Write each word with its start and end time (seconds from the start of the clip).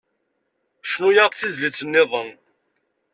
Cnu-aɣ-d 0.89 1.35
tizlit-nniḍen. 1.37 2.29